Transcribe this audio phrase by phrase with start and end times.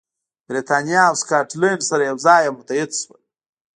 [0.47, 3.21] برېټانیا او سکاټلند سره یو ځای او متحد شول.